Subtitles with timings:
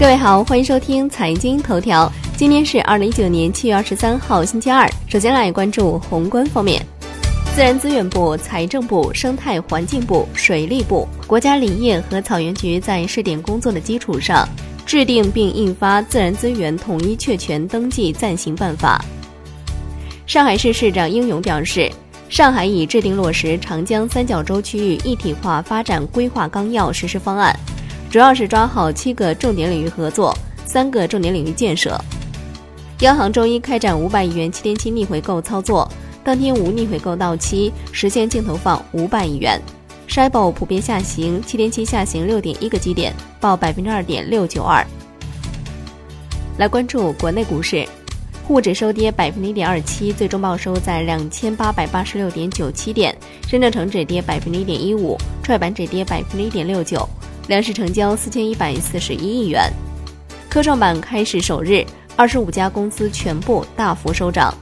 [0.00, 2.10] 各位好，欢迎收听财经头条。
[2.36, 4.88] 今天是二零一九年七月二十三号，星期二。
[5.08, 6.80] 首先来关注宏观方面，
[7.52, 14.48] 自然资源部、财政部、生态环境部、水利部、国家林业和草原局在试点工作的基础上，
[14.86, 19.04] 制定并印发《自然资源统一确权登记暂行办法》。
[20.32, 21.90] 上海市市长应勇表示，
[22.28, 27.58] 上海已制定落实长江三角洲区域一体化发展规划纲要实施方案。
[28.10, 31.98] 主要是抓好七个重点领域合作，三个重点领域建设。
[33.00, 35.86] 央行周一开展五百亿元七天期逆回购操作，
[36.24, 39.60] 当天无逆回购到期，实现净投放五百亿元。
[40.08, 44.84] s h i b o 普遍下行，七天期下行六点一个基点，报百分之二点六九二。
[46.56, 47.86] 来关注国内股市，
[48.42, 53.14] 沪指收跌百分之一点二七，最终报收在两千八百八十六点九七点。
[53.46, 57.06] 深圳成指跌百分之一点一五，创业板指跌百分之一点六九。
[57.48, 59.72] 两市成交四千一百四十一亿元，
[60.50, 61.82] 科创板开市首日，
[62.14, 64.52] 二十五家公司全部大幅收涨，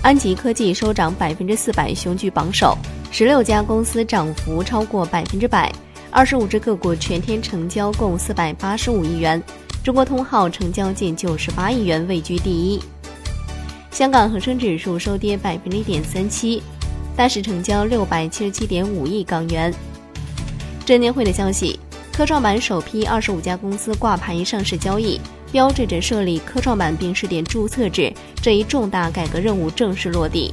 [0.00, 2.78] 安吉科技收涨百分之四百，雄居榜首，
[3.10, 5.72] 十六家公司涨幅超过百分之百，
[6.08, 9.42] 二十五只个股全天成交共四百八十五亿元，
[9.82, 12.80] 中国通号成交近九十八亿元，位居第一。
[13.90, 16.62] 香港恒生指数收跌百分之一点三七，
[17.16, 19.74] 大市成交六百七十七点五亿港元。
[20.84, 21.80] 证监会的消息。
[22.16, 25.20] 科创板首批二十五家公司挂牌上市交易，
[25.52, 30.50] 标志着设立科创板并试点注册制这一重大改革任务正式落地。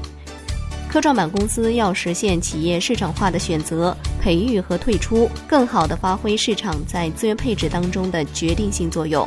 [0.90, 9.26] 科创板公司要实现企业市场化的选择、培育和退出，更好地发挥市场在资源配置当中的决定性作用。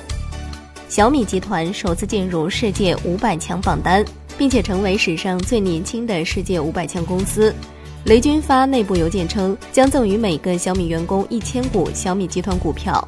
[0.91, 4.05] 小米集团首次进入世界五百强榜单，
[4.37, 7.55] 并且成为史上最年轻的世界五百强公司。
[8.07, 13.07] 雷军发内部邮件称，将赠予每个小米员工一千股小米集团股票。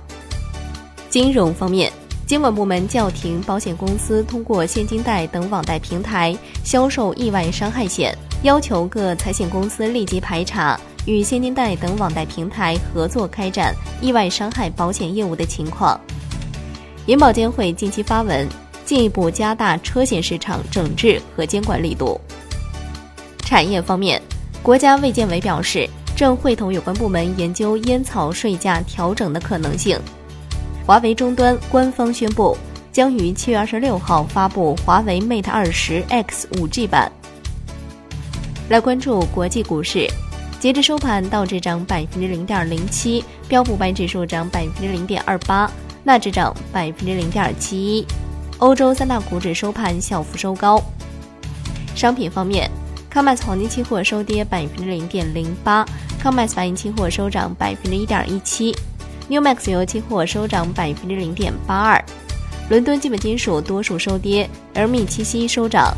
[1.08, 1.92] 金融方面，
[2.26, 10.76] 监管部门叫停保险公司通过现金贷等网贷平台销售意外伤害险，要求各财险公司立即排查
[11.06, 13.72] 与现金贷等网贷平台合作开展
[14.02, 15.98] 意外伤害保险业务的情况。
[17.06, 18.48] 银保监会近期发文，
[18.84, 22.20] 进一步加大车险市场整治和监管力度。
[23.42, 24.20] 产业方面。
[24.62, 29.98] 国家卫健委表示，正会同有关部门研究烟草税价调整的可能性。
[30.84, 32.56] 华为终端官方宣布，
[32.92, 37.10] 将于七月二十六号发布华为 Mate 二十 X 五 G 版。
[38.68, 40.06] 来关注国际股市，
[40.60, 45.70] 截至收盘，道指涨百分之零点零七，标普百指数涨百分之零点二八，
[46.04, 48.06] 纳指涨百分之零点七一。
[48.58, 50.82] 欧洲三大股指收盘小幅收高。
[51.94, 52.70] 商品方面。
[53.12, 55.84] COMEX 黄金期货收跌百分之零点零八
[56.22, 58.76] ，COMEX 白银期货收涨百分之一点一七
[59.30, 62.04] ，NEWMAX 油期货收涨百分之零点八二。
[62.68, 65.96] 伦敦基本金属多数收跌，LME 七锡收涨。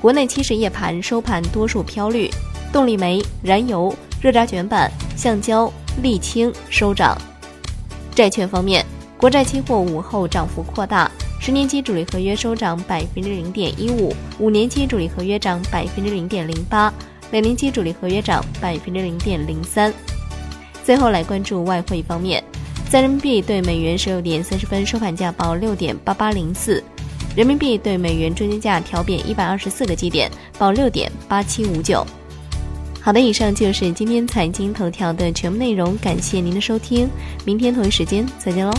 [0.00, 2.30] 国内期市夜盘收盘多数飘绿，
[2.72, 7.18] 动力煤、燃油、热轧卷板、橡胶、沥青收涨。
[8.14, 11.10] 债券方面，国债期货午后涨幅扩大。
[11.42, 16.94] 十年期主力合约收涨百分之零点一五，五年期主力合约涨百分之零点零八，
[17.32, 19.92] 两年期主力合约涨百分之零点零三。
[20.84, 22.40] 最后来关注外汇方面，
[22.88, 26.80] 在人民币对美元十六点三十分收盘价报六点八八零四，
[27.34, 30.30] 人民币对美元中间价调贬一百二十四个基点，
[30.60, 32.06] 报六点八七五九。
[33.00, 37.10] 好的，以上就是今天财经头条的全部内容，感谢您的收听，
[37.44, 38.72] 明天同一时间再见喽。